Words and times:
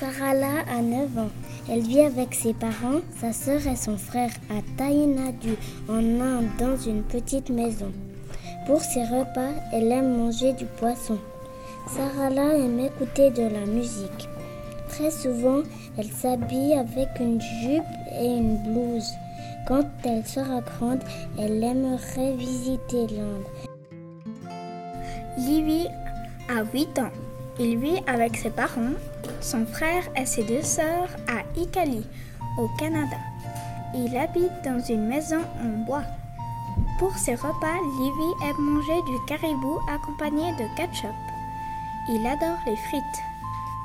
Sarala 0.00 0.64
a 0.66 0.80
9 0.80 1.18
ans. 1.18 1.28
Elle 1.68 1.82
vit 1.82 2.00
avec 2.00 2.34
ses 2.34 2.54
parents, 2.54 3.02
sa 3.20 3.34
sœur 3.34 3.66
et 3.66 3.76
son 3.76 3.98
frère 3.98 4.30
à 4.48 4.62
Tainadu, 4.78 5.56
en 5.90 5.98
Inde, 5.98 6.48
dans 6.58 6.74
une 6.78 7.02
petite 7.02 7.50
maison. 7.50 7.92
Pour 8.66 8.80
ses 8.80 9.02
repas, 9.02 9.52
elle 9.74 9.92
aime 9.92 10.16
manger 10.16 10.54
du 10.54 10.64
poisson. 10.64 11.18
Sarala 11.86 12.56
aime 12.56 12.80
écouter 12.80 13.28
de 13.28 13.42
la 13.42 13.66
musique. 13.66 14.26
Très 14.88 15.10
souvent, 15.10 15.60
elle 15.98 16.10
s'habille 16.10 16.72
avec 16.72 17.08
une 17.20 17.38
jupe 17.38 17.82
et 18.18 18.24
une 18.24 18.56
blouse. 18.56 19.10
Quand 19.68 19.84
elle 20.04 20.24
sera 20.24 20.62
grande, 20.62 21.00
elle 21.38 21.62
aimerait 21.62 22.36
visiter 22.38 23.06
l'Inde. 23.08 23.44
Livy 25.36 25.88
a 26.48 26.64
8 26.72 26.98
ans. 27.00 27.29
Il 27.62 27.76
vit 27.76 28.00
avec 28.06 28.38
ses 28.38 28.48
parents, 28.48 28.94
son 29.42 29.66
frère 29.66 30.04
et 30.16 30.24
ses 30.24 30.44
deux 30.44 30.62
sœurs 30.62 31.10
à 31.28 31.42
Ikali, 31.60 32.06
au 32.56 32.68
Canada. 32.78 33.18
Il 33.94 34.16
habite 34.16 34.64
dans 34.64 34.80
une 34.80 35.06
maison 35.06 35.42
en 35.62 35.84
bois. 35.84 36.04
Pour 36.98 37.14
ses 37.18 37.34
repas, 37.34 37.78
Livy 37.98 38.48
aime 38.48 38.62
manger 38.62 39.02
du 39.02 39.26
caribou 39.26 39.78
accompagné 39.90 40.52
de 40.52 40.74
ketchup. 40.74 41.10
Il 42.08 42.26
adore 42.26 42.56
les 42.64 42.76
frites. 42.76 43.22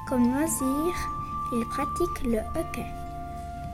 Comme 0.07 0.33
loisir, 0.33 0.95
il 1.51 1.65
pratique 1.65 2.23
le 2.23 2.39
hockey. 2.57 2.85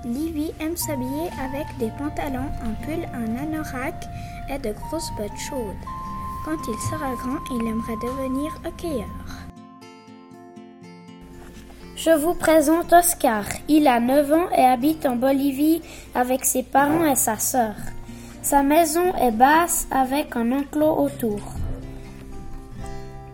Livy 0.03 0.51
aime 0.61 0.77
s'habiller 0.77 1.29
avec 1.39 1.77
des 1.77 1.91
pantalons, 1.99 2.49
un 2.63 2.73
pull, 2.83 3.07
un 3.13 3.35
anorak 3.35 4.03
et 4.49 4.57
de 4.57 4.73
grosses 4.73 5.11
bottes 5.15 5.37
chaudes. 5.37 5.85
Quand 6.43 6.57
il 6.67 6.79
sera 6.89 7.13
grand, 7.13 7.37
il 7.51 7.67
aimerait 7.67 7.97
devenir 8.01 8.51
hockeyeur. 8.65 9.05
Je 12.03 12.09
vous 12.09 12.33
présente 12.33 12.93
Oscar. 12.93 13.43
Il 13.67 13.87
a 13.87 13.99
9 13.99 14.33
ans 14.33 14.49
et 14.57 14.65
habite 14.65 15.05
en 15.05 15.15
Bolivie 15.15 15.83
avec 16.15 16.45
ses 16.45 16.63
parents 16.63 17.05
et 17.05 17.15
sa 17.15 17.37
sœur. 17.37 17.75
Sa 18.41 18.63
maison 18.63 19.13
est 19.17 19.29
basse 19.29 19.87
avec 19.91 20.35
un 20.35 20.51
enclos 20.51 20.97
autour. 20.97 21.39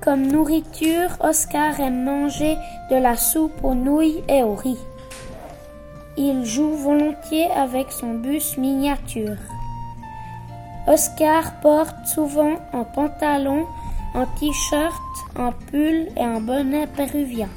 Comme 0.02 0.28
nourriture, 0.28 1.16
Oscar 1.22 1.80
aime 1.80 2.04
manger 2.04 2.58
de 2.92 2.98
la 2.98 3.16
soupe 3.16 3.64
aux 3.64 3.74
nouilles 3.74 4.22
et 4.28 4.44
au 4.44 4.56
riz. 4.56 4.80
Il 6.18 6.44
joue 6.44 6.74
volontiers 6.74 7.50
avec 7.52 7.94
son 7.94 8.16
bus 8.16 8.58
miniature. 8.58 9.38
Oscar 10.90 11.62
porte 11.62 12.06
souvent 12.06 12.58
un 12.74 12.84
pantalon, 12.84 13.66
un 14.14 14.26
t-shirt, 14.38 15.02
un 15.38 15.54
pull 15.72 16.10
et 16.18 16.22
un 16.22 16.42
bonnet 16.42 16.88
péruvien. 16.88 17.48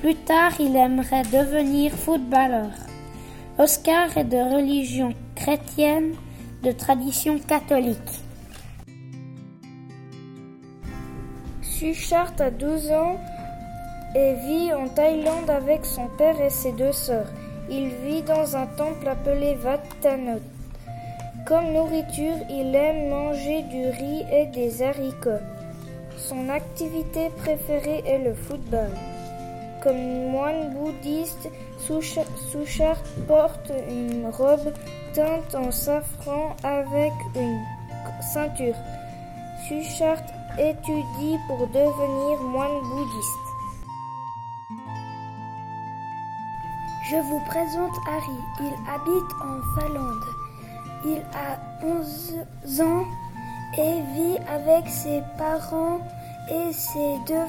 Plus 0.00 0.14
tard, 0.14 0.52
il 0.58 0.76
aimerait 0.76 1.24
devenir 1.24 1.92
footballeur. 1.92 2.70
Oscar 3.58 4.16
est 4.16 4.24
de 4.24 4.38
religion 4.38 5.12
chrétienne, 5.34 6.14
de 6.62 6.72
tradition 6.72 7.38
catholique. 7.38 7.98
Suchart 11.60 12.32
a 12.38 12.50
12 12.50 12.92
ans 12.92 13.20
et 14.14 14.34
vit 14.46 14.72
en 14.72 14.88
Thaïlande 14.88 15.50
avec 15.50 15.84
son 15.84 16.08
père 16.16 16.40
et 16.40 16.48
ses 16.48 16.72
deux 16.72 16.92
sœurs. 16.92 17.30
Il 17.70 17.88
vit 18.02 18.22
dans 18.22 18.56
un 18.56 18.66
temple 18.66 19.06
appelé 19.06 19.54
Vatanot. 19.54 20.40
Comme 21.46 21.74
nourriture, 21.74 22.38
il 22.48 22.74
aime 22.74 23.10
manger 23.10 23.62
du 23.64 23.84
riz 23.88 24.24
et 24.32 24.46
des 24.46 24.82
haricots. 24.82 25.44
Son 26.16 26.48
activité 26.48 27.28
préférée 27.36 28.02
est 28.06 28.24
le 28.24 28.32
football. 28.34 28.88
Comme 29.82 30.30
moine 30.30 30.74
bouddhiste, 30.74 31.48
Suchart 31.78 33.02
porte 33.26 33.72
une 33.88 34.26
robe 34.30 34.74
teinte 35.14 35.54
en 35.54 35.70
safran 35.70 36.54
avec 36.62 37.12
une 37.34 37.64
ceinture. 38.34 38.74
Suchart 39.66 40.22
étudie 40.58 41.38
pour 41.46 41.66
devenir 41.68 42.42
moine 42.42 42.80
bouddhiste. 42.90 43.50
Je 47.10 47.16
vous 47.16 47.40
présente 47.46 47.96
Harry. 48.06 48.38
Il 48.60 48.74
habite 48.86 49.32
en 49.42 49.80
Finlande. 49.80 50.24
Il 51.06 51.22
a 51.32 51.58
11 51.82 52.80
ans 52.82 53.04
et 53.78 54.00
vit 54.14 54.38
avec 54.46 54.86
ses 54.88 55.22
parents 55.38 56.00
et 56.50 56.72
ses 56.72 57.18
deux 57.26 57.46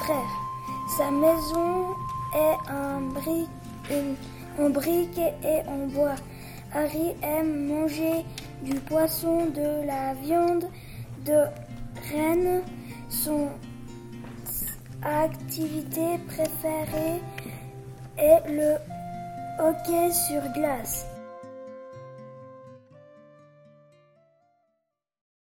frères. 0.00 0.53
Sa 0.86 1.10
maison 1.10 1.94
est 2.34 2.58
en 2.70 3.00
briques 4.70 5.18
et 5.18 5.68
en 5.68 5.86
bois. 5.88 6.14
Harry 6.72 7.16
aime 7.22 7.66
manger 7.66 8.24
du 8.62 8.78
poisson, 8.80 9.46
de 9.46 9.84
la 9.86 10.14
viande, 10.14 10.68
de 11.24 11.46
rennes. 12.12 12.62
Son 13.08 13.48
activité 15.02 16.18
préférée 16.26 17.22
est 18.16 18.48
le 18.48 18.76
hockey 19.58 20.12
sur 20.12 20.42
glace. 20.52 21.06